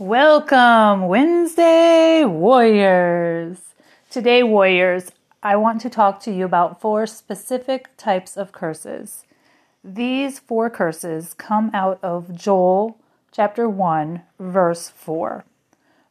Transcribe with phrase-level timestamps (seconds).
[0.00, 3.58] Welcome, Wednesday Warriors.
[4.10, 9.24] Today, Warriors, I want to talk to you about four specific types of curses.
[9.84, 12.98] These four curses come out of Joel
[13.30, 15.44] chapter 1, verse 4.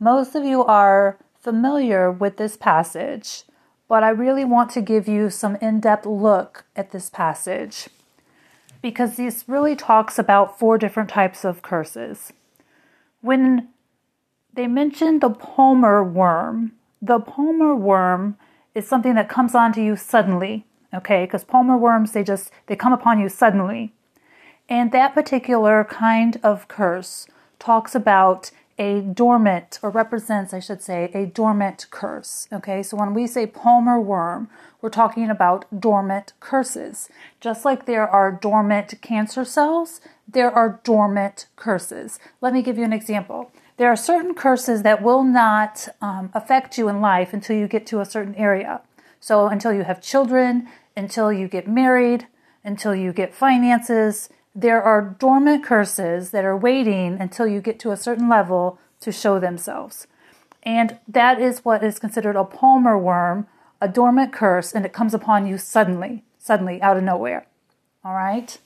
[0.00, 3.44] Most of you are familiar with this passage,
[3.86, 7.88] but I really want to give you some in depth look at this passage
[8.82, 12.32] because this really talks about four different types of curses.
[13.20, 13.68] When
[14.52, 16.72] they mention the palmer worm,
[17.02, 18.36] the palmer worm
[18.74, 21.24] is something that comes onto you suddenly, okay?
[21.24, 23.92] Because palmer worms, they just they come upon you suddenly.
[24.68, 27.26] And that particular kind of curse
[27.58, 32.46] talks about a dormant, or represents, I should say, a dormant curse.
[32.52, 34.48] Okay, so when we say palmer worm,
[34.80, 37.08] we're talking about dormant curses.
[37.40, 42.20] Just like there are dormant cancer cells, there are dormant curses.
[42.40, 43.50] Let me give you an example.
[43.78, 47.86] There are certain curses that will not um, affect you in life until you get
[47.88, 48.80] to a certain area.
[49.20, 52.26] So, until you have children, until you get married,
[52.64, 57.90] until you get finances, there are dormant curses that are waiting until you get to
[57.90, 60.06] a certain level to show themselves.
[60.62, 63.46] And that is what is considered a palmer worm,
[63.80, 67.46] a dormant curse, and it comes upon you suddenly, suddenly out of nowhere.
[68.04, 68.58] All right?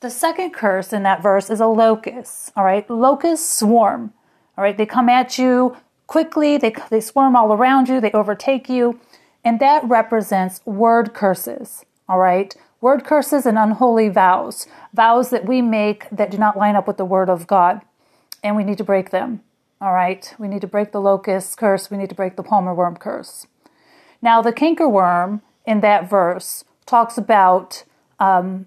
[0.00, 2.52] The second curse in that verse is a locust.
[2.56, 2.88] All right?
[2.88, 4.12] Locusts swarm.
[4.56, 4.76] All right?
[4.76, 8.98] They come at you quickly, they, they swarm all around you, they overtake you,
[9.44, 11.84] and that represents word curses.
[12.08, 12.56] All right?
[12.80, 16.96] Word curses and unholy vows, vows that we make that do not line up with
[16.96, 17.82] the word of God,
[18.42, 19.42] and we need to break them.
[19.80, 22.74] All right, we need to break the locust curse, we need to break the palmer
[22.74, 23.48] worm curse.
[24.22, 27.84] Now, the cankerworm in that verse talks about
[28.20, 28.66] um,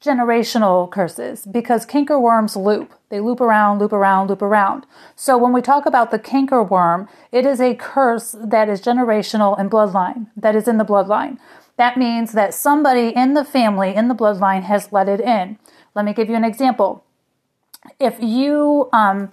[0.00, 2.94] generational curses because cankerworms loop.
[3.10, 4.86] They loop around, loop around, loop around.
[5.14, 9.70] So when we talk about the cankerworm, it is a curse that is generational and
[9.70, 11.38] bloodline, that is in the bloodline.
[11.80, 15.58] That means that somebody in the family, in the bloodline, has let it in.
[15.94, 17.06] Let me give you an example.
[17.98, 19.32] If you, um,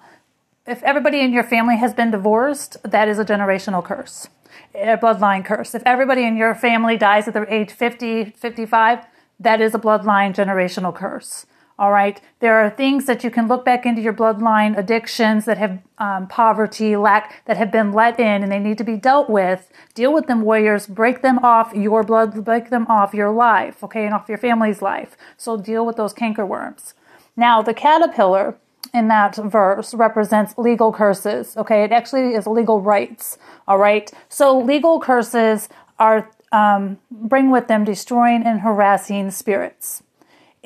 [0.66, 4.30] if everybody in your family has been divorced, that is a generational curse,
[4.74, 5.76] a bloodline curse.
[5.76, 9.06] If everybody in your family dies at the age 50, 55,
[9.42, 11.48] that is a bloodline generational curse.
[11.80, 12.20] All right.
[12.40, 16.28] There are things that you can look back into your bloodline, addictions that have um,
[16.28, 19.70] poverty, lack that have been let in and they need to be dealt with.
[19.94, 20.88] Deal with them, warriors.
[20.88, 24.82] Break them off your blood, break them off your life, okay, and off your family's
[24.82, 25.16] life.
[25.38, 26.94] So deal with those cankerworms.
[27.36, 28.58] Now, the caterpillar
[28.92, 31.84] in that verse represents legal curses, okay?
[31.84, 34.12] It actually is legal rights, all right?
[34.30, 40.02] So legal curses are um, bring with them destroying and harassing spirits.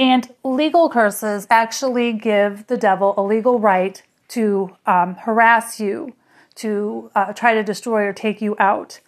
[0.01, 6.15] And legal curses actually give the devil a legal right to um, harass you,
[6.55, 8.99] to uh, try to destroy or take you out.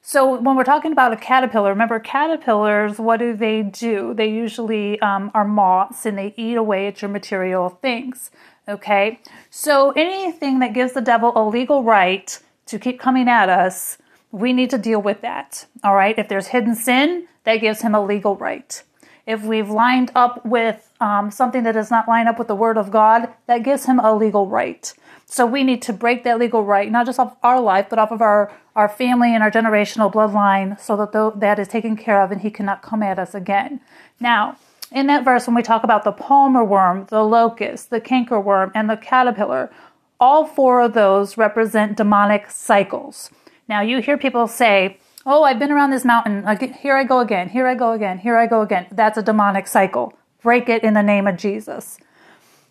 [0.00, 4.14] So when we're talking about a caterpillar, remember caterpillars, what do they do?
[4.14, 8.30] They usually um, are moths and they eat away at your material things.
[8.68, 9.18] Okay?
[9.50, 13.98] So anything that gives the devil a legal right to keep coming at us,
[14.30, 15.66] we need to deal with that.
[15.82, 16.16] All right?
[16.16, 18.84] If there's hidden sin, that gives him a legal right.
[19.28, 22.78] If we've lined up with um, something that does not line up with the Word
[22.78, 24.90] of God, that gives him a legal right.
[25.26, 28.10] So we need to break that legal right, not just off our life, but off
[28.10, 32.22] of our, our family and our generational bloodline, so that the, that is taken care
[32.22, 33.82] of and he cannot come at us again.
[34.18, 34.56] Now,
[34.90, 38.72] in that verse, when we talk about the palmer worm, the locust, the canker worm,
[38.74, 39.70] and the caterpillar,
[40.18, 43.30] all four of those represent demonic cycles.
[43.68, 44.96] Now, you hear people say,
[45.30, 46.42] Oh, I've been around this mountain.
[46.80, 47.50] Here I go again.
[47.50, 48.18] Here I go again.
[48.18, 48.86] Here I go again.
[48.90, 50.14] That's a demonic cycle.
[50.42, 51.98] Break it in the name of Jesus.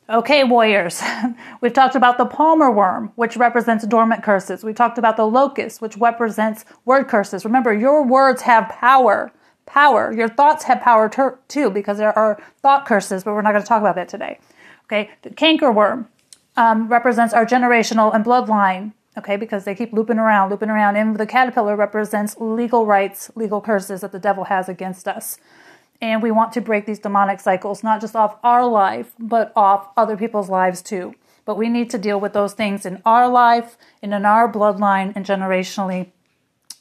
[0.10, 1.04] Okay, warriors.
[1.62, 4.64] We've talked about the palmer worm, which represents dormant curses.
[4.64, 7.46] We talked about the locust, which represents word curses.
[7.46, 9.32] Remember, your words have power.
[9.68, 10.12] Power.
[10.12, 11.12] Your thoughts have power
[11.48, 14.40] too, because there are thought curses, but we're not going to talk about that today.
[14.86, 16.08] Okay, the canker worm
[16.56, 20.96] um, represents our generational and bloodline okay, because they keep looping around, looping around.
[20.96, 25.38] And the caterpillar represents legal rights, legal curses that the devil has against us.
[26.02, 29.90] And we want to break these demonic cycles, not just off our life, but off
[29.98, 31.16] other people's lives too.
[31.46, 35.14] But we need to deal with those things in our life and in our bloodline
[35.16, 36.12] and generationally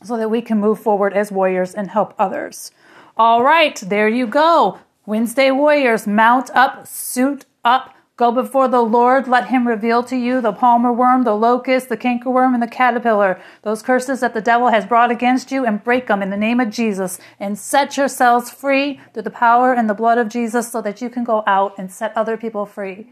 [0.05, 2.71] so that we can move forward as warriors and help others.
[3.17, 4.81] All right, there you go.
[5.07, 10.41] Wednesday Warriors, mount up, suit up, Go before the Lord, let him reveal to you
[10.41, 14.69] the palmer worm, the locust, the cankerworm, and the caterpillar, those curses that the devil
[14.69, 18.51] has brought against you, and break them in the name of Jesus, and set yourselves
[18.51, 21.75] free through the power and the blood of Jesus so that you can go out
[21.77, 23.07] and set other people free.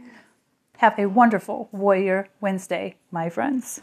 [0.79, 3.83] Have a wonderful Warrior Wednesday, my friends.